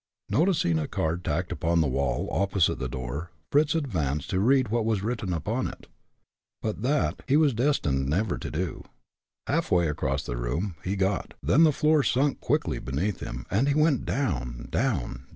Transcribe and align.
Noticing 0.29 0.79
a 0.79 0.87
card 0.87 1.23
tacked 1.23 1.51
upon 1.51 1.79
the 1.79 1.85
wall, 1.87 2.27
opposite 2.31 2.79
the 2.79 2.89
door, 2.89 3.29
Fritz 3.51 3.75
advanced 3.75 4.31
to 4.31 4.39
read 4.39 4.69
what 4.69 4.83
was 4.83 5.03
written 5.03 5.31
upon 5.31 5.67
it. 5.67 5.85
But, 6.63 6.81
that, 6.81 7.21
he 7.27 7.37
was 7.37 7.53
destined 7.53 8.09
never 8.09 8.39
to 8.39 8.49
do. 8.49 8.83
Halfway 9.45 9.87
across 9.87 10.23
the 10.25 10.37
room 10.37 10.73
he 10.83 10.95
got 10.95 11.35
then 11.43 11.61
the 11.65 11.71
floor 11.71 12.01
sunk 12.01 12.39
quickly 12.39 12.79
beneath 12.79 13.19
him, 13.19 13.45
and 13.51 13.67
he 13.67 13.75
went 13.75 14.03
down! 14.05 14.69
down! 14.71 15.27